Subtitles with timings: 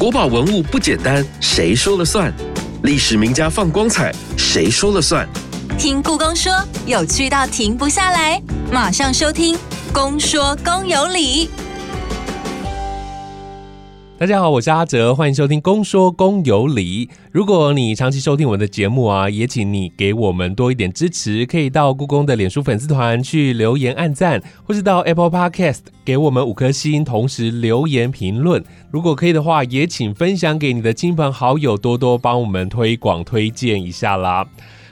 [0.00, 2.32] 国宝文物不简单，谁说了算？
[2.84, 5.28] 历史名家放光彩，谁说了算？
[5.78, 6.50] 听故宫说，
[6.86, 8.40] 有趣到停不下来，
[8.72, 9.54] 马上收听
[9.92, 11.48] 《公说公有理》。
[14.20, 17.06] 大家好，我是阿哲，欢迎收听《公说公有理》。
[17.32, 28.62] 如果你长期收听我们的节目啊，也请你给我们多一点支持，可以到故宫的脸书粉丝团去留言按赞，或是到 Apple Podcast 给我们五颗星，同时留言评论。
[28.90, 34.46] 如果可以的话，也请分享给你的亲朋好友，多多帮我们推广推荐一下啦。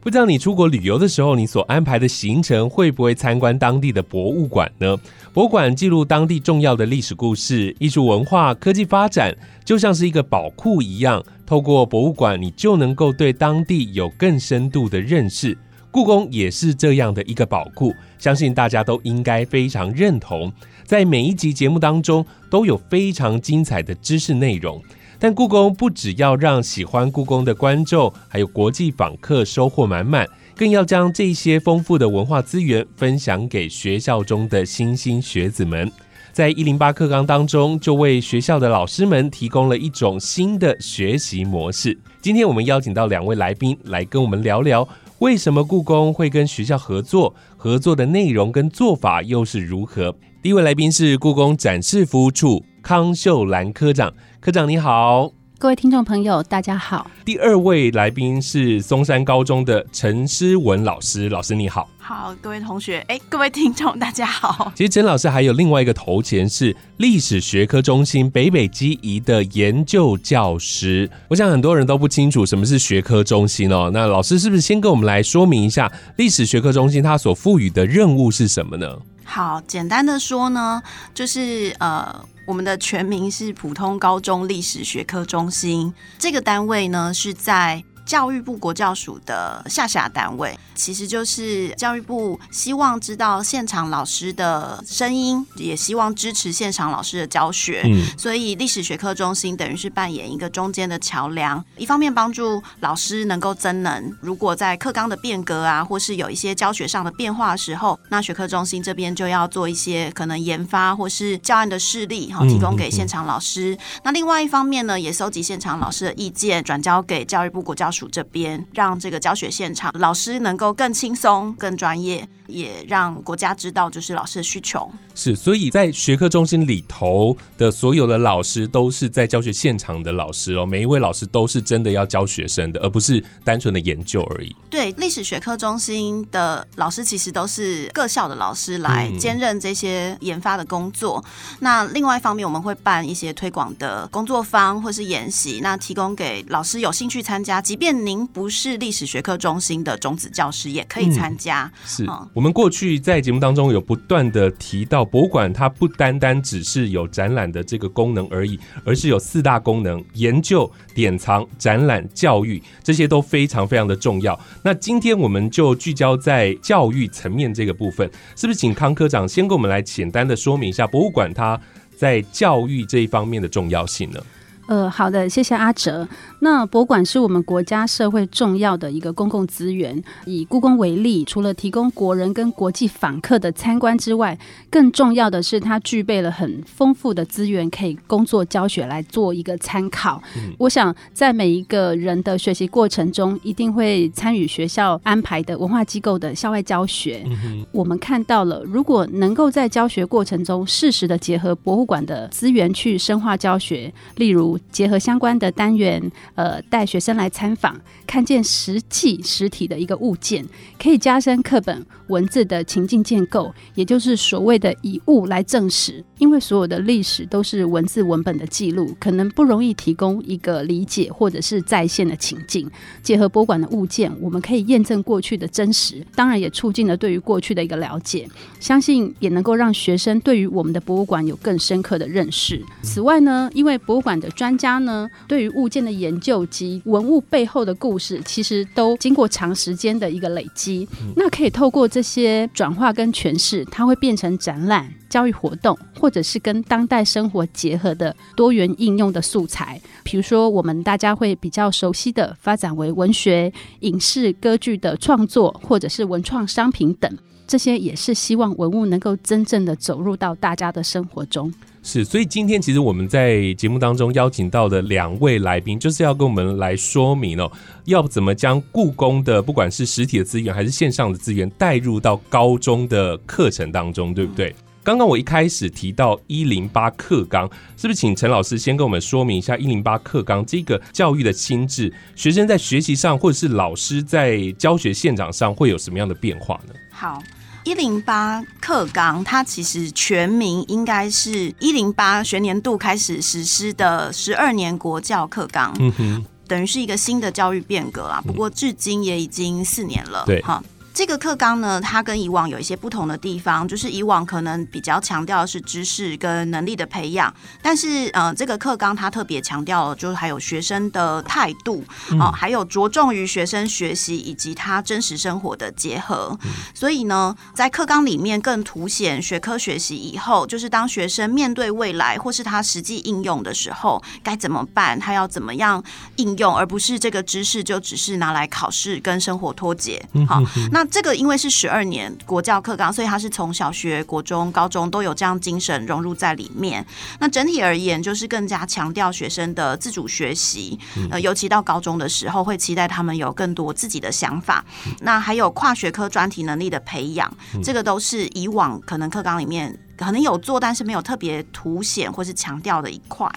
[0.08, 4.96] 不知道你出国旅游的时候，你所安排的行程会不会参观当地的博物馆呢？
[5.34, 9.36] 博物馆记录当地重要的历史故事、艺术文化、科技发展，
[9.66, 11.22] 就像是一个宝库一样。
[11.44, 15.54] 透过博物馆，你就能够对当地有更深度的认识。
[15.90, 20.50] 故宫也是这样的一个宝库，相信大家都应该非常认同。
[20.84, 24.82] 在每一集节目当中，都有非常精彩的知识内容。
[25.20, 35.90] 但故宫不只要让喜欢故宫的观众，还有国际访客收获满满，更要将这些丰富的文化资源分享给学校中的新兴学子们。
[36.32, 41.98] 在一零八课纲当中，就为学校的老师们提供了一种新的学习模式。
[42.22, 50.14] 今天我们邀请到两位来宾来跟我们聊聊，为什么故宫会跟学校合作，合作的内容跟做法又是如何。
[50.40, 54.14] 第一位来宾是故宫展示服务处康秀兰科长。
[54.40, 57.10] 科长你好，各位听众朋友，大家好。
[57.24, 61.88] 第二位来宾是松山高中的陈诗文老师，老师你好。
[61.98, 64.72] 好，各位同学，哎，各位听众，大家好。
[64.76, 71.10] 其实陈老师还有另外一个头衔是历史学科中心北北基宜的研究教师。
[71.26, 73.90] 我想很多人都不清楚什么是学科中心哦。
[73.92, 78.96] 那老师是不是先跟我们来说明一下历史学科中心它所赋予的任务是什么呢？
[79.24, 80.80] 好，简单的说呢，
[81.12, 82.24] 就是呃。
[82.48, 87.84] 我们的全名是普通高中历史学科中心，这个单位呢是在。
[88.08, 97.82] 教育部国教署的下辖单位，其实就是教育部希望知道现场老师的声音，也希望支持现场老师的教学。
[97.84, 104.16] 嗯，所以历史学科中心等于是扮演一个中间的桥梁，一方面帮助老师能够增能。
[104.22, 113.76] 如果在课纲的变革啊，或是有一些教学上的变化的时候，那学科中心这边就要做一些可能研发或是教案的事例，哈，提供给现场老师。
[114.02, 117.97] 那另外一方面呢，也收集现场老师的意见，转交给教育部国教署。
[117.98, 122.28] 署这边让这个教学现场老师能够更轻松、更专业。
[122.48, 134.56] 也让国家知道，就是老师的需求是，所以在学科中心里头的所有的老师都是在教学现场的老师哦，每一位老师都是真的要教学生的，而不是单纯的研究而已。
[134.70, 141.22] 对，历史学科中心的老师其实都是各校的老师来兼任这些研发的工作。
[141.60, 151.70] 那另外一方面，我们会办一些推广的工作坊或是研习，那提供给老师有兴趣参加，即便您不是历史学科中心的种子教师，也可以参加。
[151.84, 152.06] 是。
[152.32, 164.38] 我们过去在节目当中有不断的提到，博物馆它不单单只是有展览的这个功能而已，而是有四大功能：研究、典藏、展览、教育，这些都非常非常的重要。
[164.62, 171.60] 那今天我们就聚焦在教育层面这个部分，是不是请康科长先跟我们来简单的说明一下博物馆它
[171.96, 174.20] 在教育这一方面的重要性呢？
[174.68, 176.06] 呃，好的，谢谢阿哲。
[176.40, 180.04] 那博物馆是我们国家社会重要的一个公共资源。
[180.26, 190.22] 以故宫为例，除了提供国人跟国际访客的参观之外，更重要的是它具备了很丰富的资源，可以工作教学来做一个参考。
[190.58, 197.24] 我想，在每一个人的学习过程中，一定会参与学校安排的文化机构的校外教学。
[197.72, 204.57] 我们看到了，如果能够在教学过程中适时的结合博物馆的资源去深化教学，例如。
[204.70, 210.44] 结合相关的单元，呃，带学生来参访，看见实际实体的一个物件，
[210.78, 216.04] 可以加深课本文字的情境建构，也就是所谓的以物来证实。
[216.18, 222.70] 因为所有的历史都是文字文本的记录，可能不容易提供一个理解或者是再现的情境。
[223.02, 228.28] 结合博物馆的物件，我们可以验证过去的真实，当然也促进了对于过去的一个了解。
[228.60, 232.62] 相信也能够让学生对于我们的博物馆有更深刻的认识。
[232.82, 240.88] 此外呢，因为博物馆的专家呢，对于物件的研究及文物背后的故事，其实都经过长时间的一个累积。
[241.16, 249.80] 那可以透过这些转化跟诠释，它会变成展览、教育活动，或者是跟当代生活结合的多元应用的素材。
[250.02, 257.10] 比如说，我们大家会比较熟悉的，发展为文学、影视、歌剧的创作，或者是文创商品等。
[257.46, 261.50] 这些也是希望文物能够真正的走入到大家的生活中。
[261.82, 267.50] 是，所以今天其实我们在节目当中邀请到的两位来宾，就是要跟我们来说明哦，
[267.86, 274.54] 要怎么将故宫的不管是实体的资源还是线上的资源带入到高中的课程当中，对不对？
[274.88, 277.46] 刚刚我一开始提到一零八课纲，
[277.76, 286.72] 是不是请陈老师先跟我们说明一下一零八课纲这个教育的心智，学生在学习上或者是老师在教学现场上会有什么样的变化呢？
[286.90, 287.22] 好。
[287.64, 298.22] 一零八课纲，它其实全名应该是一零八学年度开始实施的十二年国教课纲，嗯哼，等于是一个新的教育变革啊。
[298.26, 300.64] 不过至今也已经四年了，对，哈。
[300.98, 311.84] 这个课纲呢，它跟以往有一些不同的地方，就是以往可能比较强调的是知识跟能力的培养，但是呃，这个课纲它特别强调，就是还有学生的态度
[312.18, 316.36] 哦，还有着重于学生学习以及他真实生活的结合。
[316.74, 324.98] 所以呢，在课纲里面更凸显学科学习以后，就是当学生面对未来或是他实际应用的时候，该怎么办？
[324.98, 325.80] 他要怎么样
[326.16, 330.04] 应用，而不是这个知识就只是拿来考试跟生活脱节。
[330.26, 330.42] 好，
[330.72, 330.87] 那。
[330.90, 336.84] 这个因为是十二年国教课纲，所以它是从小学、国中、高中都有这样精神融入在里面。
[337.18, 340.78] 那整体而言，就是更加强调学生的自主学习，
[341.10, 344.64] 呃，尤其到高中的时候，会期待他们有更多自己的想法。
[345.00, 347.32] 那还有跨学科专题能力的培养，
[347.62, 349.78] 这个都是以往可能课纲里面。
[349.98, 353.28] 可能有做，但是没有特别凸显或是强调的一块。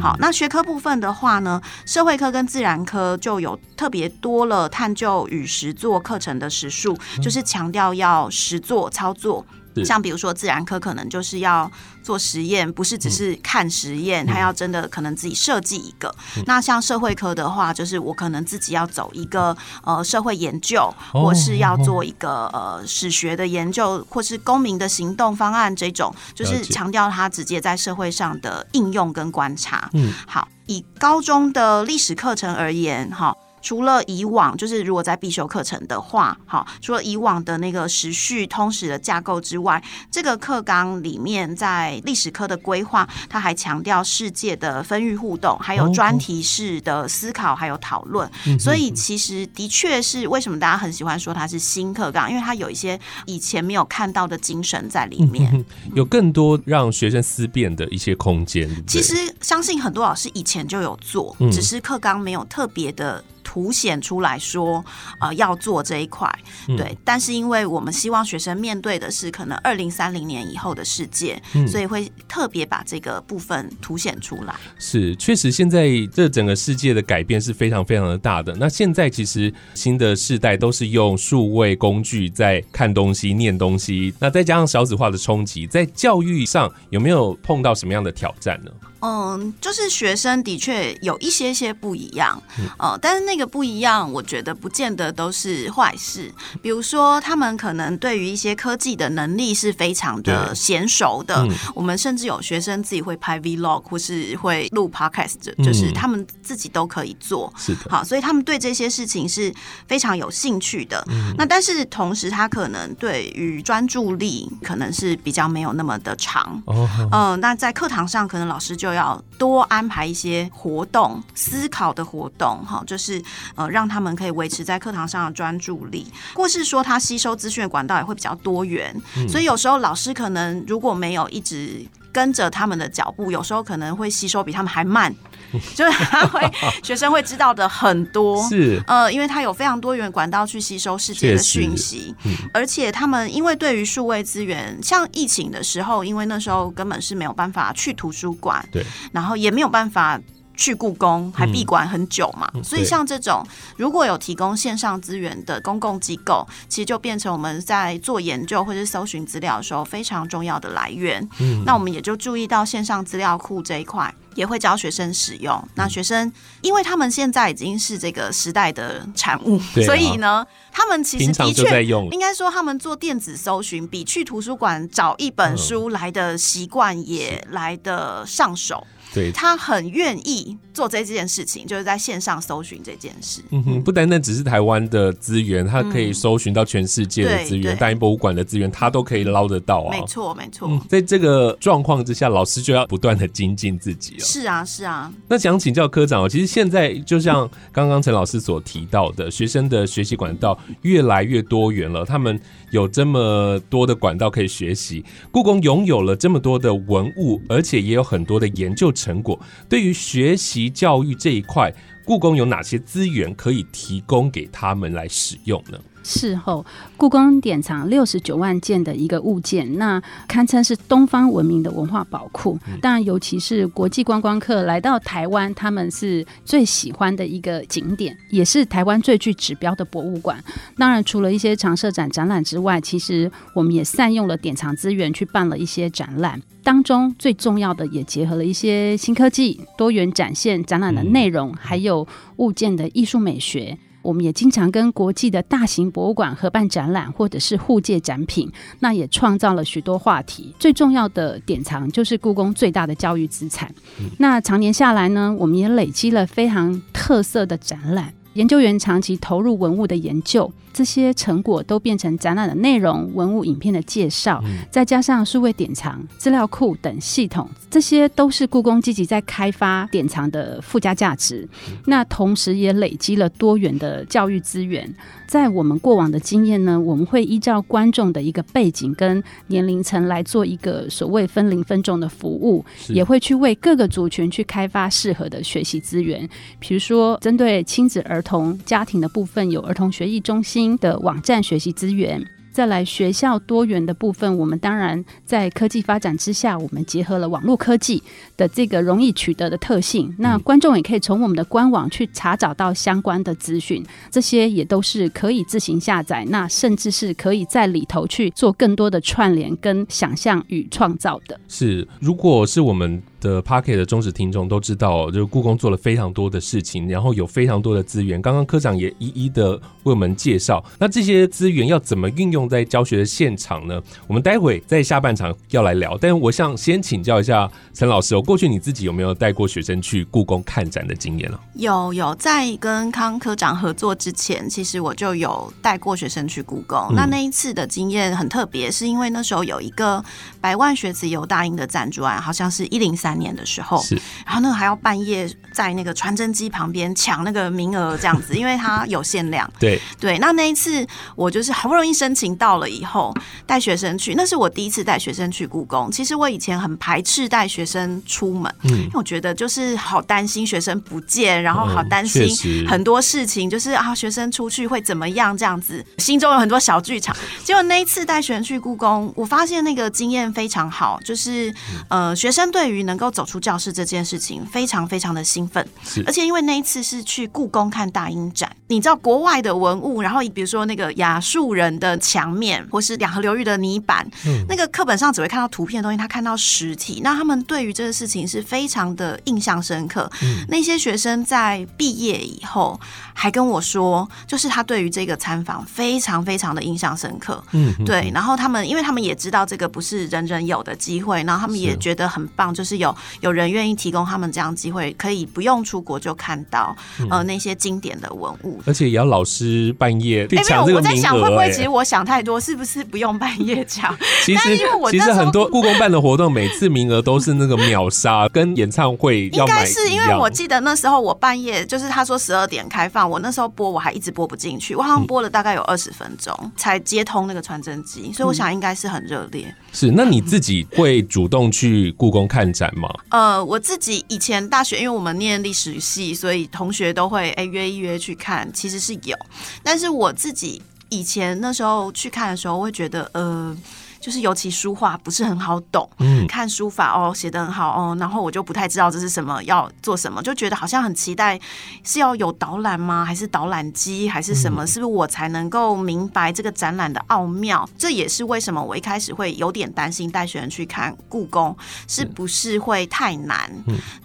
[0.00, 9.46] 好，那学科部分的话呢，社会科跟自然科就有特别多了探究与实作课程的时数，就是强调要实作操作。
[9.84, 11.70] 像比如说自然科可能就是要
[12.02, 16.14] 做实验，不是只是看实验，他要真的可能自己设计一个。
[16.46, 29.88] 那像社会科的话，就是我可能自己要走一个呃社会研究，或是要做一个呃史学的研究，或是公民的行动方案这种，就是强调他直接在社会上的应用跟观察。
[29.92, 33.36] 嗯，好，以高中的历史课程而言，哈。
[33.60, 48.30] 除了以往，就是如果在必修课程的话，好，除了以往的那个时序通史的架构之外，这个课纲里面在历史科的规划，它还强调世界的分域互动，还有专题式的思考，还有讨论。
[48.58, 55.64] 所以其实的确是为什么大家很喜欢说它是新课纲，因为它有一些以前没有看到的精神在里面，
[55.94, 58.68] 有更多让学生思辨的一些空间。
[58.86, 63.24] 其实相信很多老师以前就有做，只是课纲没有特别的。
[63.48, 64.84] 凸显出来说，
[65.22, 66.30] 呃，要做这一块，
[66.66, 66.94] 对。
[67.02, 74.54] 但是因为我们希望学生面对的是可能二零三零年以后的世界，所以会特别把这个部分凸显出来。
[74.78, 78.54] 是，确实现在这整个世界的改变是非常非常的大的。
[78.60, 88.70] 那现在其实新的世代都是用数位工具在看东西、念东西，那再加上小子化的冲击，在教育上有没有碰到什么样的挑战呢？
[89.00, 92.40] 嗯，就是学生的确有一些些不一样，
[92.78, 96.32] 呃，但是那个不一样，我觉得不见得都是坏事。
[96.62, 101.46] 比如说，他们可能对于一些科技的能力是非常的娴熟的。
[101.74, 107.52] 我们甚至有学生自己会拍 Vlog 或是会录 Podcast，就是他们自己都可以做。
[107.56, 109.52] 是的，好，所以他们对这些事情是
[109.86, 111.04] 非常有兴趣的。
[111.36, 116.60] 那但是同时，他可能对于专注力可能是比较没有那么的长。
[116.66, 123.22] 哦，嗯，那在课堂上，可能老师就就要多安排一些活动、思考的活动，哈，就是
[123.54, 128.98] 呃，让他们可以维持在课堂上的专注力，或是说他吸收资讯的管道也会比较多元。
[129.28, 135.14] 所以有时候老师可能如果没有一直跟着他们的脚步，有时候可能会吸收比他们还慢。
[135.74, 136.40] 就是他会
[136.82, 138.82] 学生会知道的很多，是。
[138.86, 142.14] 呃，因为他有非常多元管道去吸收世界的讯息，
[142.52, 150.20] 而且他们因为对于数位资源，像疫情的时候，因为那时候根本是没有办法去图书馆，对，然后也没有办法
[150.58, 153.42] 去故宫，还闭馆很久嘛，所以像这种
[153.76, 161.26] 如果有提供线上资源的公共机构，其实就变成我们在做研究或者搜寻资料的时候非常重要的来源。
[161.38, 164.12] 嗯，那我们也就注意到线上资料库这一块。
[164.34, 165.60] 也会教学生使用。
[165.74, 178.86] 那学生，因为他们现在已经是这个时代的产物，所以呢，他们其实的确应该说，他们做电子搜寻比去图书馆找一本书来的习惯也来的上手。
[179.32, 183.42] 他很愿意做这件事情，就是在线上搜寻这件事。
[183.50, 189.90] 嗯哼，不单单只是台湾的资源，它可以搜寻到全世界的资源，大英博物馆的资源，它都可以捞得到啊。
[189.90, 194.20] 没错，没错，嗯，在这个状况之下，老师就要不断的精进自己了。
[194.20, 205.04] 是啊，是啊，那想请教科长哦，其实现在就像刚刚陈老师所提到的，学生的学习管道越来越多元了，他们有这么多的管道可以学习。
[205.32, 209.36] 故宫拥有了这么多的文物，而且也有很多的研究成果。
[209.68, 211.72] 对于学习教育这一块，
[212.04, 215.78] 故宫有哪些资源可以提供给他们来使用呢？
[216.02, 216.64] 事后，
[216.96, 222.58] 故宫典藏六十九万件的一个物件，那堪称是东方文明的文化宝库。
[222.80, 230.42] 当然，尤其是国际观光客来到台湾，他们是最喜欢的一个景点，也是台湾最具指标的博物馆。
[230.76, 236.40] 当然，除了一些常设展展览之外，其实我们也善用了典藏资源去办了一些展览。
[236.62, 243.78] 当中最重要的也结合了一些新科技、多元展现展览的内容，还有物件的艺术美学。
[244.02, 248.50] 我们也经常跟国际的大型博物馆合办展览，或者是互借展品，
[248.80, 250.54] 那也创造了许多话题。
[250.58, 253.72] 最重要的典藏就是故宫最大的教育资产。
[254.18, 258.12] 那常年下来呢，我们也累积了非常特色的展览。
[258.34, 271.48] 研究员长期投入文物的研究，这些成果都变成展览的内容、文物影片的介绍，再加上数位典藏、资料库等系统，这些都是故宫积极在开发典藏的附加价值。
[271.86, 274.94] 那同时也累积了多元的教育资源。
[275.26, 286.26] 在我们过往的经验呢，我们会依照观众的一个背景跟年龄层来做一个所谓分龄分众的服务，也会去为各个族群去开发适合的学习资源。
[286.58, 292.20] 比如说，针对亲子、儿童、家庭的部分，有儿童学艺中心新的网站学习资源。
[292.50, 298.02] 再来学校多元的部分，我们当然在科技发展之下，我们结合了网络科技
[298.36, 300.12] 的这个容易取得的特性。
[300.18, 311.38] 那观众也可以从我们的官网去查找到相关的资讯，这些也都是可以自行下载，那甚至是可以在里头去做更多的串联、跟想象与创造的。
[311.46, 318.20] 是，如果是我们的 p a r k e t 的忠实听众都知道哦，就是故宫做了非常多的事情，然后有非常多的资源。
[318.22, 323.80] 刚刚科长也一一的为我们介绍，那这些资源要怎么运用在教学的现场呢？
[324.06, 325.96] 我们待会在下半场要来聊。
[326.00, 331.38] 但我想先请教一下陈老师哦，过去你自己有没有带过学生去故宫看展的经验呢？
[331.54, 336.78] 有有，在跟康科长合作之前，其实我就有带过学生去故宫。
[336.90, 340.04] 嗯那那一次的经验很特别，是因为那时候有一个
[340.40, 343.94] 百万学子游大英的赞助案，好像是一零三年的时候，是
[344.26, 349.48] 然后那个还要半夜在那个传真机旁边抢那个名额这样子， 因为它有限量。
[349.58, 353.14] 对，对，那那一次我就是好不容易申请到了以后，
[353.46, 355.90] 带学生去，那是我第一次带学生去故宫。
[355.90, 362.28] 其实我以前很排斥带学生出门，嗯因为我觉得就是好担心学生不见，然后好担心
[362.66, 367.16] 很多事情，就是啊学生出去会怎么样这样子，心中有很多小剧场。
[367.44, 371.54] 结果那一次带学生去故宫，我发现那个经验非常好，就是
[371.88, 375.66] 呃学生对于能够走出教室这件事情非常非常的兴奋，
[376.04, 384.44] 而且因为那一次是去故宫看大英展，你知道国外的文物，然后比如说那个亚述人的墙面，或是两河流域的泥板，嗯。
[384.48, 390.10] 那个课本上只会看到图片的东西，他看到实体，那他们对于这个事情是非常的印象深刻。
[390.48, 392.80] 那些学生在毕业以后
[393.12, 397.44] 还跟我说，就是他对于这个参访非常非常的印象深刻。
[397.52, 402.87] 嗯，嗯对，然后他们因为他们也知道这个不是人人有的机会，然后他们也觉得很棒，就是有
[403.20, 408.60] 有人愿意提供他们这样机会，可以不用出国就看到嗯呃那些经典的文物。
[408.66, 413.94] 而且也要老师半夜去哎，没有，抢这个我在想会不会其实我想太多，是不是不用半夜抢？
[414.24, 429.54] 其实因为我其实很多故宫办的活动，每次名额都是那个秒杀，跟演唱会应该是因为我记得那时候我半夜就是他说十二点开放，我那时候播我还一直播不进去，我好像播了大概有二十分钟才接通那个传真机，所以我想应该是很热烈。
[429.72, 429.90] 是。
[429.90, 432.72] 那你自己会主动去故宫看展
[433.08, 439.16] 呃，我自己以前大学，因为我们念历史系，所以同学都会哎、约一约去看，其实是有。
[439.62, 443.56] 但是我自己以前那时候去看的时候，会觉得呃。
[444.00, 451.38] 就是尤其书画不是很好懂，嗯看书法哦写得很好哦，然后我就不太知道这是什么，要做什么，就觉得好像很期待
[451.84, 453.04] 是要有导览吗？
[453.04, 454.66] 还是导览机还是什么？
[454.66, 457.68] 是不是我才能够明白这个展览的奥妙？
[457.76, 463.50] 这也是为什么我一开始会有点担心带学生去看故宫是不是会太难？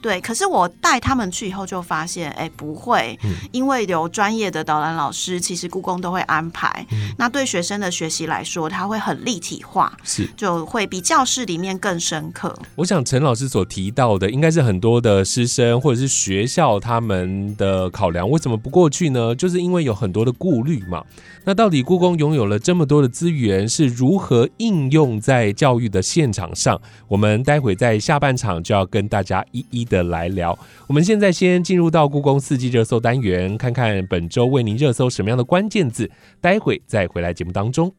[0.01, 3.17] 对，可是我带他们去以后就发现，哎，不会，
[3.51, 6.85] 因为有专业的导览老师，其实故宫都会安排。
[7.17, 9.82] 那对学生的学习来说，他会很立体化。
[9.83, 10.27] 化，是。
[10.37, 12.57] 就会比教室里面更深刻。
[12.75, 19.35] 我想陈老师所提到的，应该是很多的师生或者是学校他们的考量，为什么不过去呢？
[19.35, 21.03] 就是因为有很多的顾虑嘛。
[21.45, 26.79] 那到底故宫拥有了这么多的资源，是如何应用在教育的现场上？
[27.09, 30.57] 我们待会在下半场就要跟大家一一的来聊。
[30.87, 36.09] 我们现在先进入到故宫四季热搜单元，看看本周为您热搜什么样的关键字。
[36.39, 37.93] 待会再回来节目当中。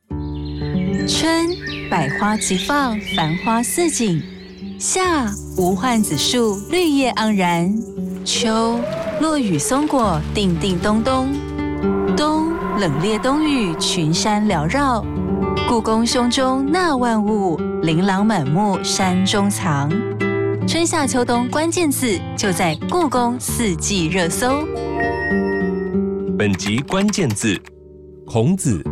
[1.07, 1.47] 春，
[1.91, 4.23] 百花齐放，繁花似锦；
[4.79, 7.71] 夏，无患子树，绿叶盎然；
[8.25, 8.81] 秋，
[9.21, 11.27] 落雨松果，叮叮咚咚；
[12.17, 15.05] 冬，冷冽冬雨，群山缭绕。
[15.69, 19.91] 故宫胸中纳万物，琳琅满目山中藏。
[20.67, 24.65] 春夏秋冬关键字就在故宫四季热搜。
[26.39, 27.61] 本集关键字：
[28.27, 28.83] 孔子。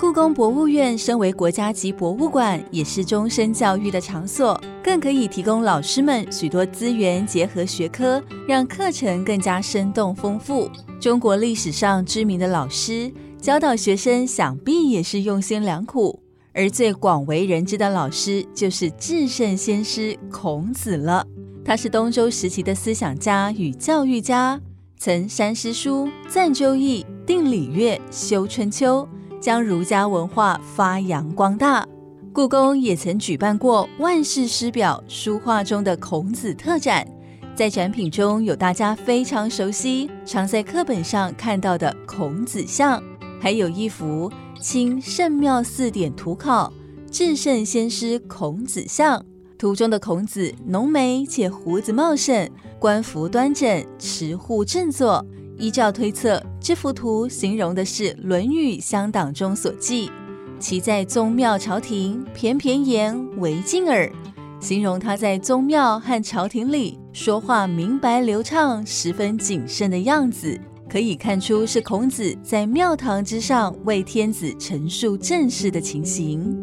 [0.00, 10.70] 故宫博物院身为国家级博物馆，也是终身教育的场所，更可以提供老师们许多资源，结合学科，让课程更加生动丰富。
[11.00, 16.22] 中国历史上知名的老师教导学生，想必也是用心良苦。
[16.54, 21.26] 而最广为人知的老师，就是至圣先师孔子了。
[21.64, 24.60] 他是东周时期的思想家与教育家，
[24.96, 29.06] 曾删诗书、赞周易、定礼乐、修春秋。
[29.40, 31.86] 将儒家文化发扬光大，
[32.32, 37.06] 故宫也曾举办过《万世师表》书画中的孔子特展，
[37.54, 43.02] 在展品中有大家非常熟悉、常在课本上看到的孔子像，
[43.40, 44.30] 还有一幅
[44.60, 46.72] 《清圣庙四典图考》
[47.10, 49.24] 至圣先师孔子像，
[49.56, 55.24] 图中的孔子浓眉且胡子茂盛，官服端正，持护正坐。
[55.58, 60.08] 依照推测，这幅图形容的是《论语乡党》中所记
[60.60, 64.10] ：“其在宗庙朝廷，翩翩言，为敬耳。”
[64.60, 70.56] 形容他在宗庙和朝廷里说话明白流畅，十分谨慎的样子，
[70.88, 76.56] 可以看出是孔子在庙堂之上为天子陈述政事的情形。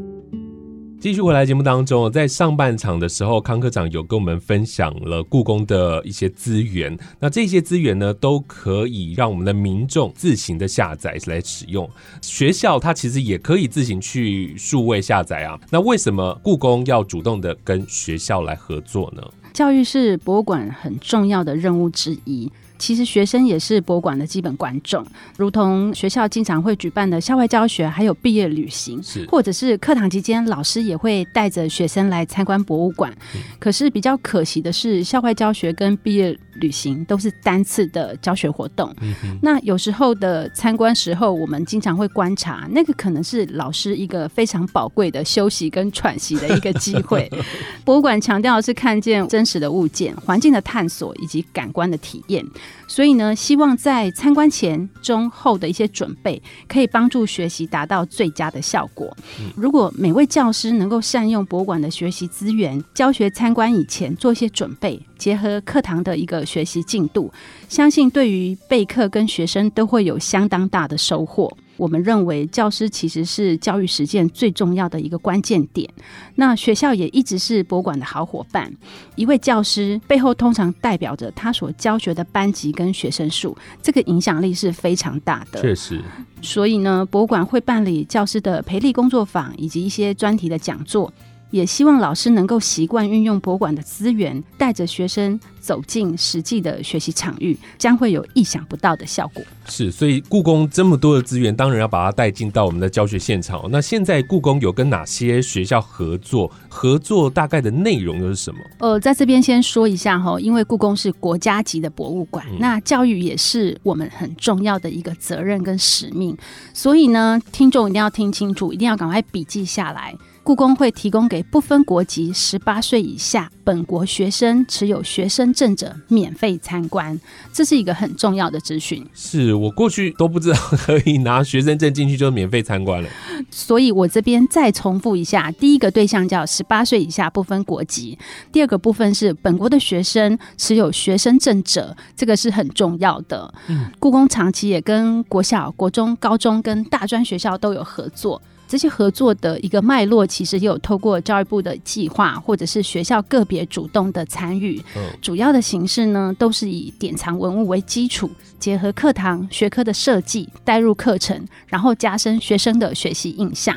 [1.06, 6.98] 继续回来节目当中，在上半场的时候，康科长有跟我们分享了故宫的一些资源。
[7.20, 11.88] 那这些资源呢，都可以让我们的民众自行的下载来使用。
[12.24, 15.60] 学校它其实也可以自行去数位下载啊。
[15.70, 19.22] 那为什么故宫要主动的跟学校来合作呢？
[19.54, 22.52] 教育是博物馆很重要的任务之一。
[22.78, 25.06] 其实学生也是博物馆的基本观众，
[25.38, 33.14] 如同学校经常会举办的校外教学，还有毕业旅行，或者是课堂期间，老师也会带着学生来参观博物馆。
[33.60, 38.94] 可是比较可惜的是，校外教学跟毕业旅行都是单次的教学活动。
[39.42, 47.32] 那有时候的参观时候，我们经常会观察，那个可能是老师一个非常宝贵的休息跟喘息的一个机会。
[47.86, 52.46] 博物馆强调的是看见真实的物件、环境的探索以及感官的体验。
[52.88, 59.16] 所以呢，希望在参观前、中、后的一些准备，可以帮助学习达到最佳的效果。
[59.56, 67.32] 如果每位教师能够善用博物馆的学习资源，教学参观以前做一些准备，结合课堂的一个学习进度，
[67.68, 71.56] 相信对于备课跟学生都会有相当大的收获。
[71.78, 75.90] 我们认为，教师其实是教育实践最重要的一个关键点。
[76.36, 78.72] 那学校也一直是博物馆的好伙伴。
[79.16, 85.62] 一位教师背后通常代表着他所教学的班级跟学生数，这个影响力是非常大的。
[85.62, 86.02] 确实。
[86.42, 91.12] 所以呢，博物馆会办理教师的培力工作坊，以及一些专题的讲座。
[91.52, 99.44] 也希望老师能够习惯运用博物馆的资源，带着学生走进实际的学习场域，将会有意想不到的效果。
[99.68, 103.68] 是，所以故宫这么多的资源，当然要把它带进到我们的教学现场。
[103.72, 106.52] 那现在故宫有跟哪些学校合作？
[106.68, 108.60] 合作大概的内容又是什么？
[108.80, 116.38] 呃，在这边先说一下哈，因为故宫是国家级的博物馆，那教育也是我们很重要的一个责任跟使命，
[116.74, 120.14] 所以呢，听众一定要听清楚，一定要赶快笔记下来。
[120.46, 127.20] 故宫会提供给不分国籍、十八岁以下本国学生持有学生证者免费参观，
[127.52, 129.04] 这是一个很重要的资讯。
[129.16, 133.10] 是我过去都不知道可以拿学生证进去就免费参观了，
[133.50, 138.16] 所以我这边再重复一下：第一个对象叫十八岁以下不分国籍；
[138.52, 143.52] 第二个部分是本国的学生持有学生证者，这个是很重要的。
[143.66, 148.40] 嗯，故宫长期也跟国小、国中、高中跟大专学校都有合作。
[148.68, 154.82] 这些合作的一个脉络，其实也有透过教育部的计划，或者是学校个别主动的参与。
[154.96, 163.76] 嗯主要的形式呢，都是以典藏文物为基础，结合课堂学科的设计，带入课程，然后加深学生的学习印象。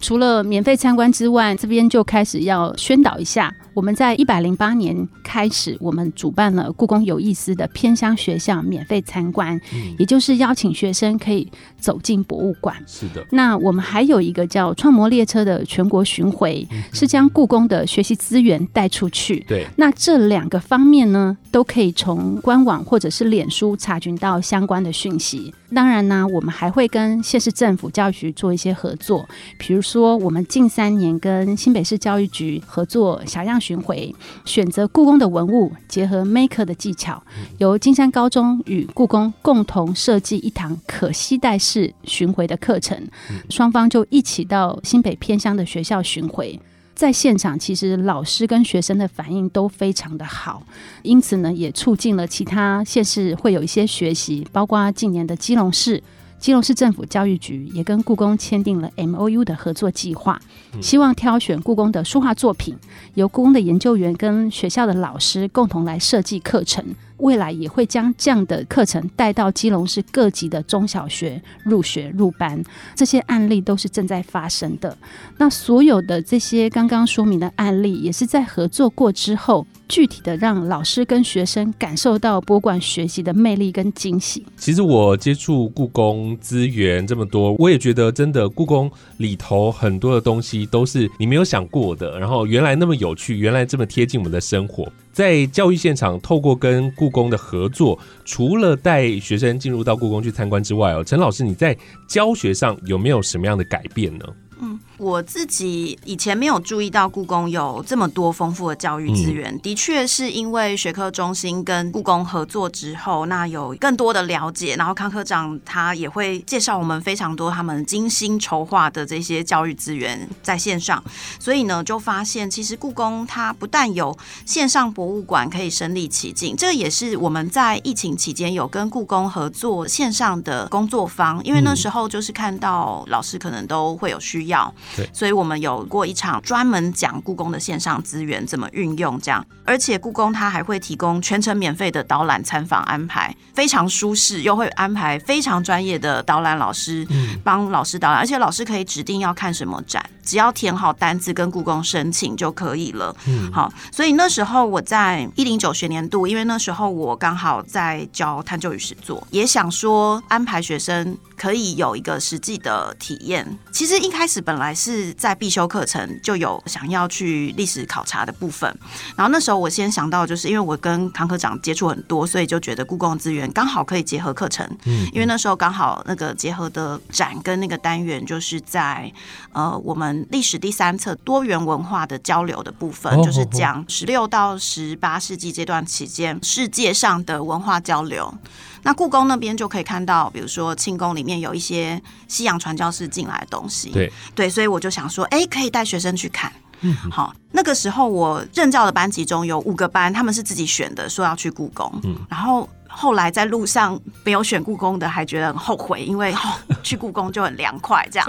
[0.00, 3.54] 除了免费参观之外，这边就开始要宣导一下。
[3.74, 9.58] 我们在一百零八年开始，我们主办了故宫有意思的偏乡学校免费参观，
[9.98, 12.76] 也就是邀请学生可以走进博物馆。
[12.86, 19.44] 是的，那我们还有一个叫“创模列车”的全国巡回，是将故宫的学习资源带出去。
[19.48, 25.52] 对，那这两个方面呢，都可以从官网或者是脸书查询到相关的讯息。
[25.74, 37.22] 当然呢，我们还会跟县市政府教育局做一些合作，比如说我们近三年跟新北市教育局合作小样巡回，选择故宫的文物，结合 Maker 的技巧，
[37.58, 43.08] 由金山高中与故宫共同设计一堂可携带式巡回的课程，
[43.48, 46.60] 双方就一起到新北偏乡的学校巡回。
[47.02, 50.62] 在现场，其实老师跟学生的反应都非常的好，
[51.02, 56.00] 因此呢，也促进了其他县市会有一些学习，包括近年的基隆市。
[56.38, 60.40] 基隆市政府教育局也跟故宫签订了 M O U 的合作计划，
[60.80, 62.76] 希望挑选故宫的书画作品，
[63.14, 66.84] 由故宫的研究员跟学校的老师共同来设计课程。
[67.18, 72.62] 未来也会将这样的课程带到基隆市各级的中小学入学入班，
[72.94, 74.96] 这些案例都是正在发生的。
[75.38, 84.44] 那所有的这些刚刚说明的案例，也是在合作过之后，具体的让老师跟学生感受到博物馆学习的魅力跟惊喜。
[84.56, 94.90] 其实我接触故宫资源这么多，我也觉得真的故宫里头很多的东西都是你没有想过的，然后原来那么有趣，原来这么贴近我们的生活。
[95.12, 101.76] 在教育现场，透过跟故宫的合作，除了带学生进入到故宫去参观之外，哦，陈老师你在
[102.08, 104.24] 教学上有没有什么样的改变呢？
[104.60, 121.02] 嗯，我自己以前没有注意到故宫有这么多丰富的教育资源，的确是因为学科中心跟故宫合作之后，那有更多的了解，然后康科长他也会介绍我们非常多他们精心筹划的这些教育资源在线上，
[121.40, 134.72] 所以呢，就发现其实故宫它不但有线上博物馆可以身临其境，这也是我们在疫情期间有跟故宫合作线上的工作坊，因为那时候就是看到老师可能都会有需要。
[134.96, 135.08] 对。
[135.12, 147.06] 所以我们有过一场专门讲故宫的线上资源怎么运用，这样，而且故宫它还会提供全程免费的导览参访安排，非常舒适，又会安排非常专业的导览老师
[147.44, 153.14] 帮老师导览，而且老师可以指定要看什么展，只要填好单子跟故宫申请就可以了。
[153.26, 153.50] 嗯。
[153.52, 163.44] 好，所以那时候我在一零九学年度，因为那时候我刚好在教探究与实作，也想说安排学生可以有一个实际的体验。
[163.72, 168.72] 其实一开始本来是在必修课程就有想要去历史考察的部分，
[169.16, 174.64] 然后那时候我先想到，就是因为我跟唐科长接触很多，所以就觉得故宫资源刚好可以结合课程。
[174.84, 179.12] 嗯，因为那时候刚好那个结合的展跟那个单元就是在
[179.52, 188.32] 呃我们历史第三册多元文化的交流的部分，哦就是讲十六到十八世纪这段期间世界上的文化交流。
[188.82, 196.52] 那故宫那边就可以看到，比如说庆宫里面有一些西洋传教士进来的东西，对对，所以我就想说，哎，可以带学生去看。
[196.84, 201.88] 嗯好，那个时候我任教的班级中有五个班，他们是自己选的，说要去故宫。
[202.02, 206.38] 嗯然后后来在路上没有选故宫的，还觉得很后悔，因为、哦、
[206.82, 208.28] 去故宫就很凉快，这样。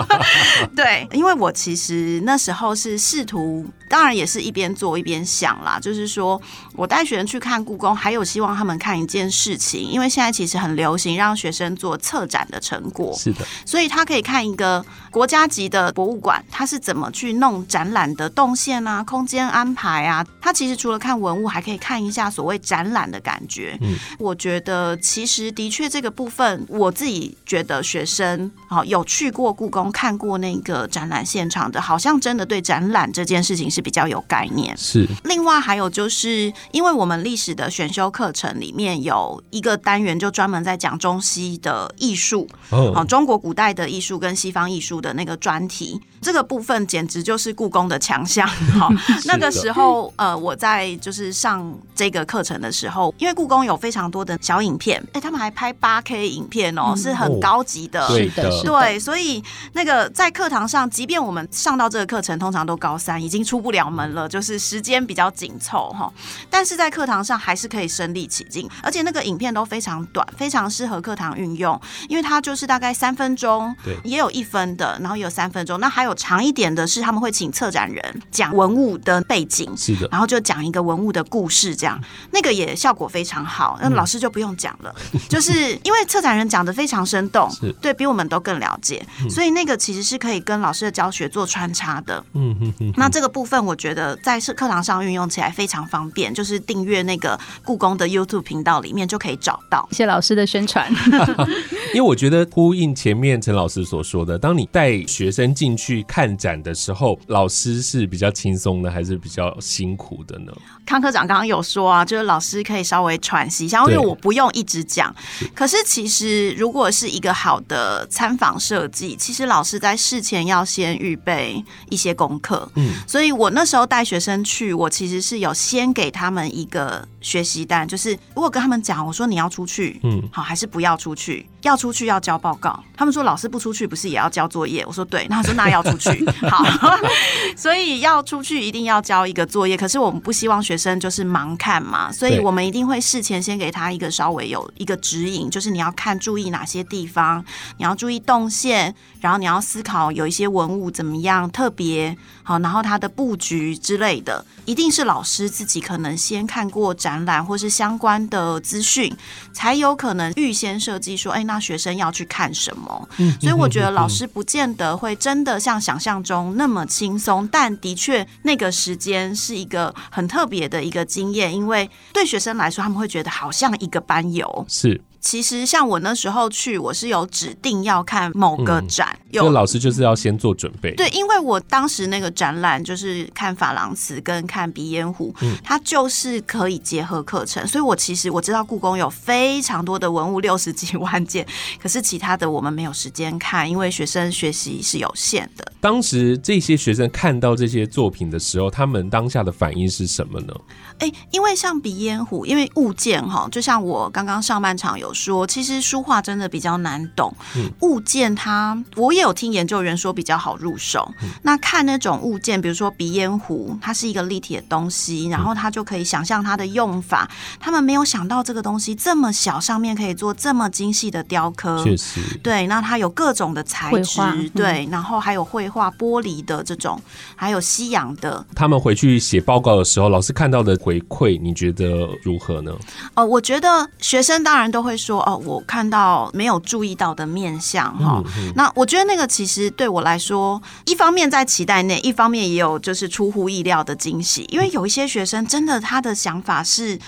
[0.74, 6.40] 对，因为我其实那时候是试图，当然也是一边做一边想啦，就是说
[6.74, 13.12] 我带学生去看故宫，还有希望他们看一件事情，因为现在其实很流行让学生做策展的成果。
[13.16, 20.24] 是的，所以他可以看一个国家级的博物馆，他是怎么去弄展览的动线啊、空间安排啊。
[20.40, 23.78] 他其实除了看文物，还可以看一下所谓展览的感觉。
[23.88, 34.76] 嗯，我觉得其实的确这个部分，我自己觉得学生好有去过故宫看过那个展览现场的，好像真的对展览这件事情是比较有概念。
[34.76, 48.46] 是另外还有就是，因为我们历史的选修课程里面有一个单元，就专门在讲中西的艺术，哦好，中国古代的艺术跟西方艺术的那个专题，这个部分简直就是故宫的强项。
[48.48, 48.88] 好，
[49.24, 58.06] 那个时候呃，我在就是上这个课程的时候，因为故宫有非常多的小影片，哎、他们还拍八 K 影片哦，是很高级的。
[58.08, 66.12] 是的，对，所以那个在课堂上，即便我们上到这个课程，通常都高三，已经出不了门了，就是时间比较紧凑哈。
[66.50, 73.96] 但是在课堂上还是可以身临其境，而且那个影片都非常短，非常适合课堂运用，因为它就是大概三分钟，对。
[74.04, 82.00] 也有一分的，然后也有三分钟，那还有长一点的是他们会请策展人讲文物的背景，是的，然后就讲一个文物的故事，这样。
[82.30, 83.67] 那个也效果非常好。
[83.80, 84.94] 那老师就不用讲了，
[85.28, 92.22] 就是因为策展人讲的非常生动是，对比我们都更了解，所以那个其实是可以跟老师的教学做穿插的。
[92.34, 99.88] 嗯嗯嗯，那这个部分我觉得在是课堂上运用起来非常方便，就是订阅那个故宫的 YouTube 频道里面就可以找到。
[99.90, 100.92] 谢谢老师的宣传。
[101.94, 110.52] 因为我觉得呼应前面陈老师所说的，当你带学生进去看展的时候，老师是比较轻松的，还是比较辛苦的呢？
[110.84, 115.14] 康科长刚刚有说啊，就是老师可以稍微喘息一下，因为我不用一直讲。
[115.54, 122.70] 可是其实如果是一个好的参访设计，其实老师在事前要先预备一些功课。
[122.74, 131.48] 嗯，所以我那时候带学生去，我其实是有先给他们一个学习单，就是如果跟他们讲，我说你要出去，嗯好还是不要出去？
[131.62, 132.82] 要出去要交报告。
[132.96, 134.84] 他们说老师不出去不是也要交作业？
[134.86, 136.64] 我说对，那他说那要出去， 好，
[137.56, 139.76] 所以要出去一定要交一个作业。
[139.76, 147.42] 可是我们不希望学生就是盲看嘛，所以我们一定会事前先给他一个稍微有一个指引，就是你要看注意哪些地方，
[147.78, 152.14] 你要注意动线，然后你要思考有一些文物怎么样特别
[152.48, 159.14] 好，然后它的布局之类的，一定是老师自己可能先看过展览或是相关的资讯，
[159.52, 163.06] 才有可能预先设计说，哎，那学生要去看什么。
[163.18, 174.64] 嗯所以我觉得老师不见得会真的像想象中那么轻松，但的确那个时间是一个很特别的一个经验，因为对学生来说，他们会觉得好像一个班游。
[174.66, 180.94] 是，其实像我那时候去，我是有指定要看某个展，有这个老师就是要先做准备。
[180.94, 191.46] 对，因为我当时那个展览就是看珐琅瓷跟看鼻烟壶，嗯它就是可以结合课程，所以我其实我知道故宫有非常多的文物，六十几万件，
[191.82, 195.72] 可是其他的我们没有时间看，因为学生学习是有限的。
[195.80, 200.54] 当时这些学生看到这些作品的时候，他们当下的反应是什么呢？
[200.98, 207.32] 哎，因为像鼻烟壶，因为物件哈，就像我刚刚上半场有说，其实书画真的比较难懂。
[207.80, 211.12] 物件它，我也有听研究员说比较好入手。
[211.42, 217.28] 那看那种物件，比如说鼻烟壶，它是一个立体的东西，然后他就可以想象它的用法。
[217.58, 221.82] 他们没有想到这个东西这么小，上面可以做这么精细的雕刻。
[221.82, 227.00] 确实，对，那它有各种的材质，嗯对，然后还有绘画玻璃的这种，
[227.34, 232.72] 还有西洋的，他们回去写报告的时候，老师看到的回馈，你觉得如何呢？
[233.14, 238.22] 哦，我觉得学生当然都会说，哦，我看到没有注意到的面相哈。
[238.54, 247.00] 那我觉得那个其实对我来说，一方面在期待内，一方面也有就是出乎意料的惊喜，因为有一些学生真的他的想法是。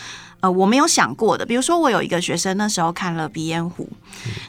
[0.42, 3.86] 呃，我没有想过的，比如说我有一个学生那时候看了鼻烟壶，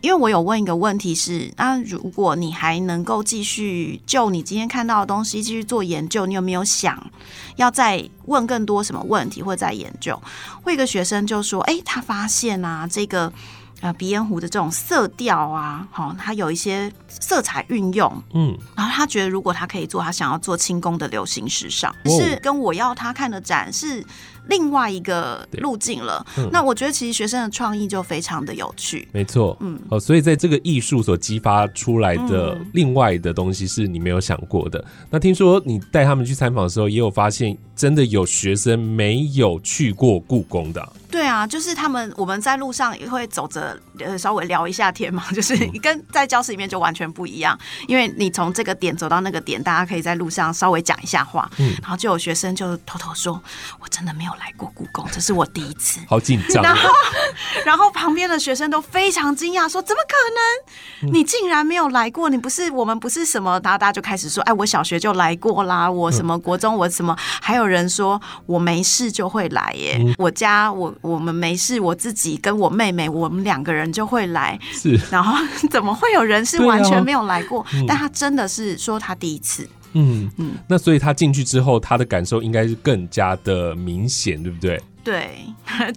[0.01, 7.11] 因为我有问一个问题是，那如果你还能够继续就你今天看到的东西继续做研究，你有没有想
[7.57, 10.17] 要再问更多什么问题或者再研究？
[10.63, 13.33] 会一个学生就说，哎、他发现啊，这个
[13.81, 22.19] 呃鼻烟壶的这种色调啊，好、它有一些色彩运用，嗯，然后他觉得如果他可以做，他想要做轻功的流行时尚，哦。
[22.19, 24.05] 是跟我要他看的展是
[24.47, 26.25] 另外一个路径了。
[26.38, 26.49] 嗯。
[26.51, 29.08] 那我觉得其实学生的创意就非常的有趣。
[29.12, 29.80] 没错，嗯。
[29.89, 32.71] 哦，所以在这个艺术所激发出来的嗯。
[32.73, 34.84] 另外的东西是你没有想过的。
[35.10, 40.82] 那听说你带他们去参访的时候，也有发现真的有学生没有去过故宫的。
[40.82, 51.73] 啊、对啊，就是他们我们在路上也会走着呃稍微聊一下天嘛， 就是跟在教室里面就完全不一样，因为你从这个点走到那个点，大家可以在路上稍微讲一下话，嗯。
[51.82, 53.41] 然后就有学生就偷偷说，
[53.80, 55.99] 我真的没有来过故宫，这是我第一次。
[56.07, 56.77] 好紧张然哦。
[56.77, 56.89] 后，
[57.65, 61.13] 然后旁边的学生都非常惊讶，说：“怎么可能？
[61.13, 62.29] 你竟然没有来过？
[62.29, 75.37] 你不是我们不是什么？”然后大家就开始说：“哎，我小学就来过啦，我什么国中我什么？”还有人说：“我没事就会来耶，我家我我们没事，我自己跟我妹妹我们两个人就会来。”是，然后
[75.69, 77.65] 怎么会有人是完全没有来过？
[77.87, 79.67] 但他真的是说他第一次。
[79.93, 80.54] 嗯嗯。
[80.67, 84.82] 那所以他进去之后，他的感受应该是更加的明显，对不对？
[85.04, 85.32] 对，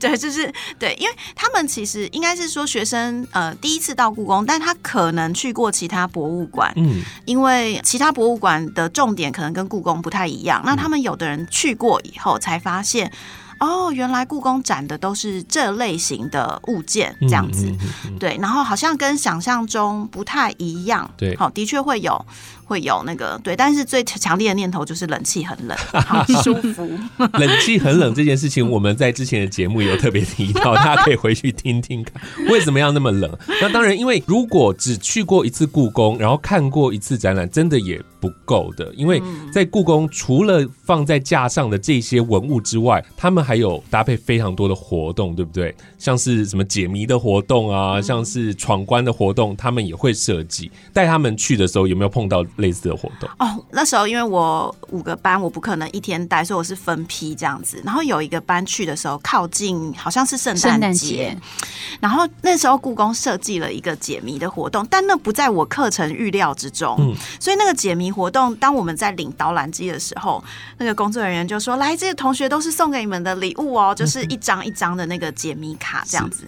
[0.00, 10.62] 对，就是对，因为他们其实应该是说学生呃第一次到故宫，但他可能去过其他博物馆，嗯，因为其他博物馆的重点可能跟故宫不太一样。
[10.64, 13.12] 那他们有的人去过以后才发现。
[13.60, 17.66] 哦，原来故宫展的都是这类型的物件，这样子。
[17.66, 21.08] 嗯嗯嗯对，然后好像跟想象中不太一样。
[21.16, 22.26] 对好，的确会有
[22.64, 26.88] 会有那个对，但是最强烈的念头就是冷气很冷， 好舒服。
[27.34, 33.30] 冷气很冷这件事情，我们在之前的节目有特别提到，大家可以回去听听看，为什么要那么冷？
[33.60, 38.92] 那当然，因为如果只去过一次故宫，然后看过一次展览，真的也不够的。
[38.94, 39.22] 因为
[39.52, 45.74] 在故宫，除了放在架上的这些文物之外，他们还有搭配非常多的活动，对不对？
[45.98, 50.70] 像是什么解谜的活动啊，像是闯关的活动，他们也会设计。
[50.92, 53.28] 带他们去的时候，有没有碰到类似的活动？
[53.38, 57.80] 哦，那时候因为我五个班，我不可能一天带，所以我是分批这样子。
[57.84, 61.38] 然后有一个班去的时候，靠近好像是圣圣诞诞节节，
[62.00, 66.96] 然后那时候故宫设计了一个解谜的活动，但那不在我课程预料之中。
[66.98, 70.42] 嗯所以那个解谜活动，当我们在领导览机的时候，
[70.78, 76.44] 那个工作人员就说：“来，这个同学都是送给你们的礼物哦，就是一张一张的那个解谜卡这样子。”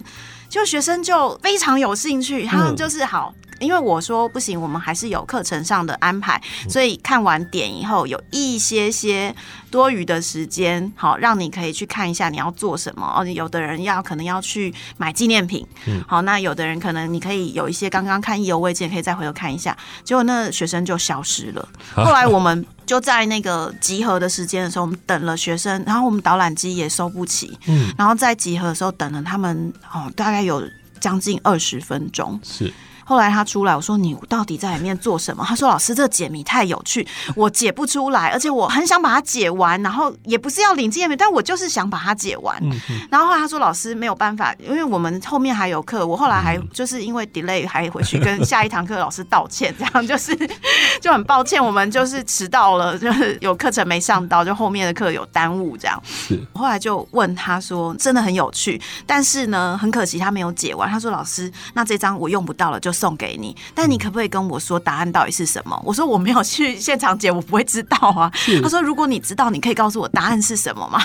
[0.49, 3.33] 就学生就非常有兴趣，他们就是好。
[3.59, 9.35] 因为我说不行，我们还是有课程上的安排，所以看完点以后，有一些些
[9.71, 13.15] 多余的时间，好让你可以去看一下你要做什么。
[13.17, 15.65] 哦，有的人要可能要去买纪念品，
[16.07, 19.75] 好，那有的人可能你可以有一些刚刚看意犹未尽，可以再回头看一下。
[20.03, 21.67] 结果那学生就消失了。
[21.97, 30.63] 后来我们就在那个集合的时间的时候，我们等了学生，然后我们导览机也收不齐，嗯，然后在集合的时候等了他们哦，大概有
[30.99, 32.39] 将近二十分钟。
[32.41, 32.73] 是
[33.07, 35.41] 后来他出来，我说你到底在里面做什么？
[35.47, 42.61] 他说老师，这个解谜太有趣，我解不出来，而且我很想把它解完，然后也不是要领纪念品，但我就是想把它解完。
[43.09, 50.35] 然后后来他说老师没有办法，因为我们后面还有课，我后来还就是因为 delay 还回去跟下一堂课老师道歉，这样就是
[50.99, 55.97] 就很抱歉，我们就是迟到了，就是有课程没上到，就后面的课有耽误这样。
[56.05, 60.89] 是后来就问他说，真的很有趣，但是呢，很可惜他没有解完。
[60.89, 65.79] 他说老师，那这张我用不到了，就送给你，但你可不可以跟我说答案到底是什么？
[65.85, 68.31] 我说我没有去现场解，我不会知道啊。
[68.63, 70.99] 他说如果你知道，你可以告诉我答案是什么吗？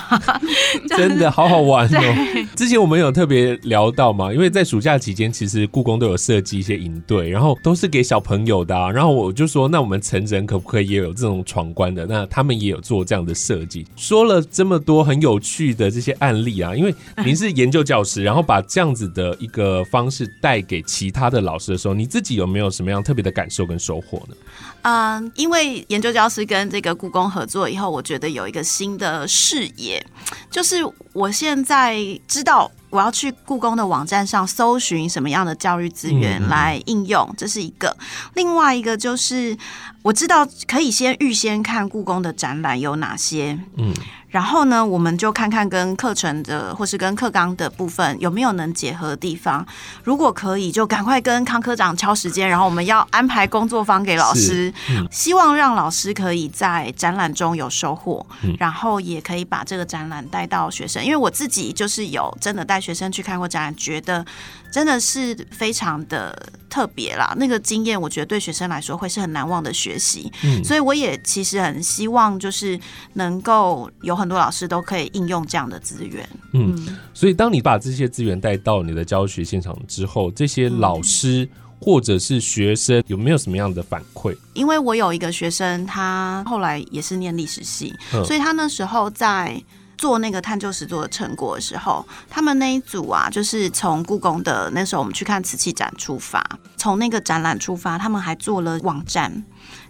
[0.89, 2.47] 真的好好玩哦！
[2.55, 8.89] 之前我们有特别聊到嘛，因为在暑假期间，其实故宫都有设计一些营队，然后都是给小朋友的、啊。
[8.89, 12.05] 然后我就说，那我们成人可不可以也有这种闯关的？
[12.05, 13.85] 那他们也有做这样的设计。
[13.95, 16.93] 说了这么多很有趣的这些案例啊，因为
[17.25, 24.35] 您是研究教师，然后把这样子的一个方式带给其他的老师的时候，你自己有没有什么样特别的感受跟收获呢？
[24.83, 30.03] 嗯，因为研究教师跟这个故宫合作以后，我觉得有一个新的视野，
[30.49, 30.77] 就是
[31.11, 37.95] 我现在知道我要去故宫的网站上搜寻什么样的教育资源来应用，这是一个。
[38.35, 39.57] 另外一个就是
[40.03, 43.93] 我知道可以先预先看故宫的展览有哪些，嗯，
[44.27, 49.65] 然后呢，我们就看看跟课程的或是跟课纲的部分有没有能结合的地方。
[50.03, 61.01] 如果可以，就赶快跟康科长敲时间，然后我们要安排工作坊给老师，嗯希望让老师可以在展览中有收获，嗯然后也可以把这个展览带到学生。
[61.01, 64.25] 因为我自己就是有真的带学生去看过展览，觉得
[64.73, 66.35] 真的是非常的
[66.67, 67.31] 特别啦。
[67.37, 70.31] 那个经验，我觉得对学生来说会是很难忘的学习。
[70.43, 72.79] 嗯所以我也其实很希望，就是
[73.13, 76.27] 能够有很多老师都可以应用这样的资源。
[76.53, 81.47] 嗯嗯，所以，当你把这些资源带到你的教学现场之后，这些老师
[81.79, 84.35] 或者是学生有没有什么样的反馈？
[84.55, 89.61] 因为我有一个学生，他后来也是念历史系，嗯所以他那时候在。
[89.97, 96.43] 做那个探究实作的成果的时候，他们那一组啊，就是从故宫的那时候我们去看瓷器展出发，
[96.77, 99.43] 从那个展览出发，他们还做了网站，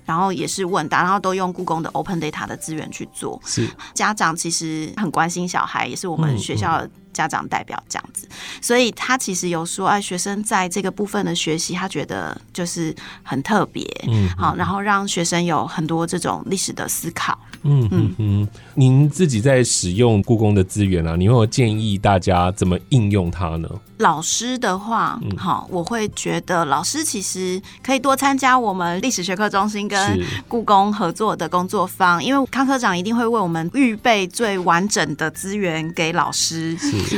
[0.06, 3.42] 然后也是问答，然后都用故宫的 Open Data 的资源去做。
[3.46, 8.28] 是家长其实很关心小孩，也是我嗯们学校的家长代表这样子，
[8.62, 17.38] 所以他其实有说，哎，学生在这个部分的学习，他觉得就是很特别，嗯好，然后让学生有很多这种历史的思考。
[17.66, 18.16] 嗯嗯。
[18.18, 23.70] 嗯，您自己在使用故宫的资源啊，你有没有建议大家怎么应用它呢？
[24.00, 25.38] 老师的话，嗯。
[25.38, 36.78] 好，我会觉得老师其实可以多参加我们历史学科中心跟故宫合作的工作坊，因为康科长一定会为我们预备最完整的资源给老师。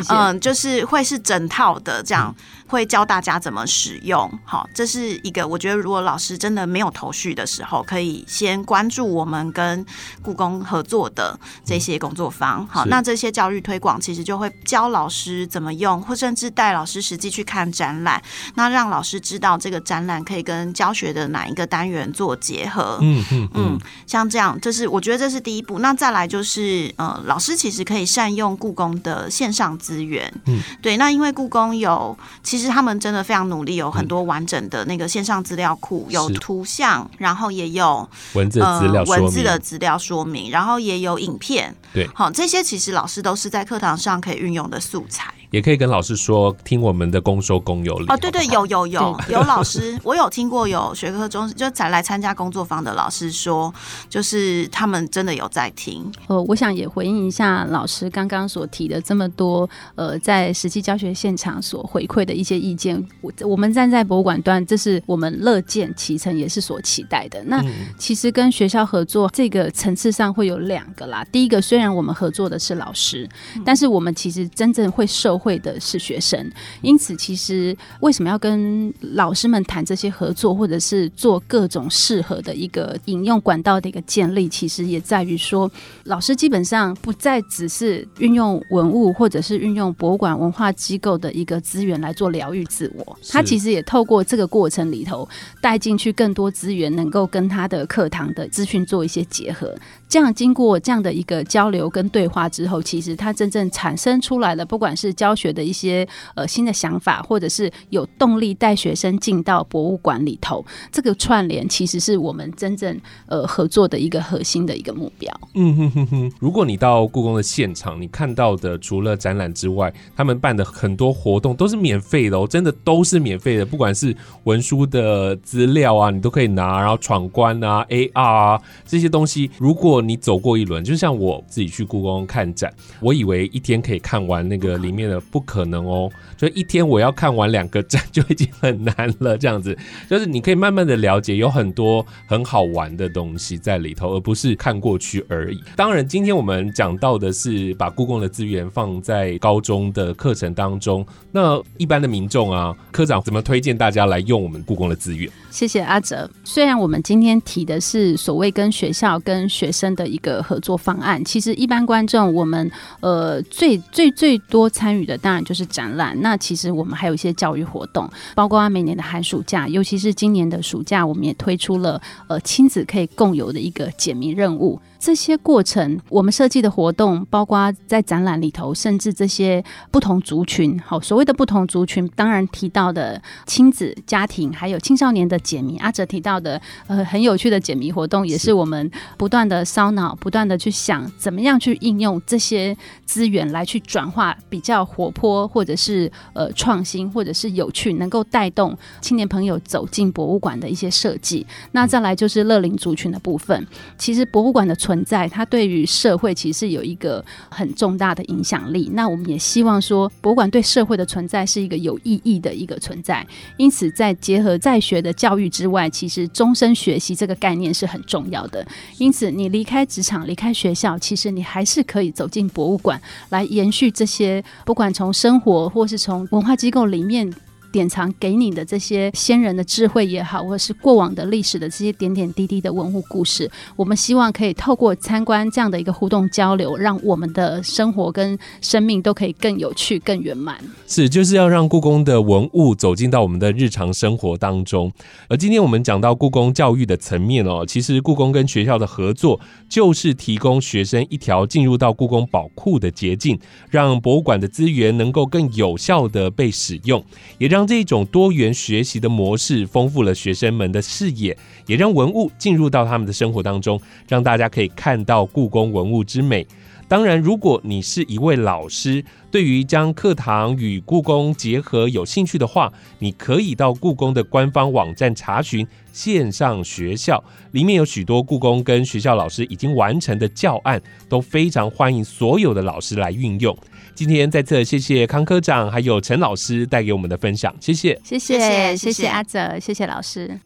[0.10, 2.34] 嗯，就是会是整套的这样。
[2.67, 9.86] 会教大家怎么使用，好，这是一个我觉得如果老师真的没有头绪的时候，可以先关注我们跟
[10.23, 18.21] 故宫合作的这些工作坊，好，那这些教育推广其实就会教老师怎么用，或甚至带老师实际去看展览，
[18.56, 25.78] 那让老师知道这个展览可以跟教学的哪一个单元做结合，嗯嗯嗯，像这样，这是我觉得这是第一步。
[25.80, 32.17] 那再来就是呃，老师其实可以善用故宫的线上资源，嗯，对，那因为故宫有。
[32.41, 41.76] 其实他们真的非常努力，有很多完整的那个线上资料库，有图像，然后也有文字资料文字的资料说明，然后也有影片。
[41.94, 45.34] 对，好，这些其实老师都是在课堂上可以运用的素材。
[45.56, 48.18] 也可以跟老师说，听我们的公说公有理哦。
[48.18, 53.74] 对对，有有有有老师， 我有听过有学科中就才来参加工作坊的老师说，
[54.10, 56.12] 就是他们真的有在听。
[56.28, 63.01] 呃，我想也回应一下老师刚刚所提的这么多，呃，在实际教学现场所回馈的一些意见。
[63.22, 67.41] 我我们站在博物馆端，这是我们乐见其成，也是所期待的。
[67.45, 67.64] 那
[67.97, 71.26] 其实跟学校合作这个层次上会有两个啦。
[71.32, 73.26] 第一个，虽然我们合作的是老师，
[73.64, 75.41] 但是我们其实真正会受。
[75.46, 85.72] 会的是学生，因此其实为什么要跟老师们谈这些合作，或者是做各种适合的一个引用管道的一个建立，其实也在于说，
[86.06, 95.30] 老师基本上不再只是运用文物或者是运用博物馆文化机构的一个资源来做疗愈自我，他其实也透过这个过程里头
[95.62, 99.76] 带进去更多资源，能够跟他的课堂的资讯做一些结合。
[100.08, 115.32] 这样经过这样的一个交流跟对话之后，其实他真正产生出来的，不管是教学的一些呃新的想法，或者是有动力带学生进到博物馆里头，这个串联其实是我们真正呃合作的一个核心的一个目标。
[115.56, 136.10] 嗯哼哼哼，如果你到故宫的现场，你看到的除了展览之外，他们办的很多活动都是免费的哦，真的都是免费的，不管是文书的资料啊，你都可以拿，然后闯关啊、AR 啊这些东西，如果你走过一轮，就像我自己去故宫看展，我以为一天可以看完那个里面的，不可能哦。
[136.38, 139.38] 就一天我要看完两个展就已经很难了。
[139.38, 139.78] 这样子，
[140.10, 145.62] 就是你可以慢慢的了解，有很多很好玩的东西在里头，而不是看过去而已。
[145.76, 151.06] 当然，今天我们讲到的是把故宫的资源放在高中的课程当中。
[151.32, 155.30] 那一般的民众啊，科长怎么推荐大家来用我们故宫的资源？
[155.52, 156.30] 谢谢阿哲。
[156.43, 162.71] 虽然我们今天提的是所谓跟学校跟学生的一个合作方案，其实一般观众我们
[163.01, 166.15] 呃最最最多参与的当然就是展览。
[166.21, 174.79] 那其实我们还有一些教育活动，包括每年的寒暑假，尤其是今年的暑假，我们也推出了呃亲子可以共有的一个解谜任务。
[175.06, 185.78] 这些过程，我们设计的活动，包括在展览里头，甚至这些不同族群，好，所谓的不同族群，当然提到的亲子、家庭，还有青少年的解谜。
[185.78, 192.76] 阿哲提到的，呃，很有趣的解谜活动，也是我们不断的烧脑，不断的去想，怎么样去应用这些
[193.06, 201.45] 资源来去转化比较活泼，或者是呃创新，或者是有趣，能够带动青年朋友走进博物馆的一些设计。
[201.74, 203.68] 那再来就是乐龄族群的部分，
[203.99, 208.89] 其实博物馆的存存在，它对于社会其实有一个很重大的影响力。
[208.93, 213.28] 那我们也希望说，博物馆对社会的存在是一个有意义的一个存在。
[213.58, 218.66] 因此，在结合在学的教育之外，其实终身学习这个概念是很重要的。
[218.98, 227.30] 因此，你离开职场、离开学校，其实你还是可以走进博物馆，来延续这些，不管从生活或是从文化机构里面。
[227.76, 240.57] 典藏给你的这些先人的智慧也好，或者是过往的历史的这些点点滴滴的文物故事，我们希望可以透过参观这样的一个互动交流，让我们的生活跟生命都可以更有趣、更圆满。
[240.88, 244.89] 是，就是要让故宫的文物走进到我们的日常生活当中。
[245.28, 253.38] 而今天我们讲到故宫教育的层面哦，其实故宫跟学校的合作，就是提供学生一条进入到故宫宝库的捷径，
[253.69, 257.03] 让博物馆的资源能够更有效的被使用，
[257.38, 261.38] 也让这种多元学习的模式丰富了学生们的视野，
[261.68, 266.45] 也让文物进入到他们的生活当中，让大家可以看到故宫文物之美。
[266.88, 283.57] 当然，如果你是一位老师，对于将课堂与故宫结合有兴趣的话，你可以到故宫的官方网站查询线上学校，里面有许多故宫跟学校老师已经完成的教案，都非常欢迎所有的老师来运用。
[283.96, 290.38] 今天在这，谢谢康科长还有陈老师带给我们的分享，谢谢，谢谢，谢谢阿泽，谢谢老师。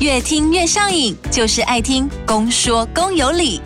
[0.00, 3.60] 越听越上瘾，就是爱听公说公有理。